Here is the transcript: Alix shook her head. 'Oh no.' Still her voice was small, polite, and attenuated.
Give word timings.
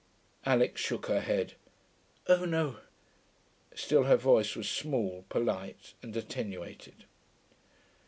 Alix 0.47 0.81
shook 0.81 1.05
her 1.05 1.19
head. 1.21 1.53
'Oh 2.25 2.43
no.' 2.45 2.77
Still 3.75 4.05
her 4.05 4.17
voice 4.17 4.55
was 4.55 4.67
small, 4.67 5.25
polite, 5.29 5.93
and 6.01 6.17
attenuated. 6.17 7.05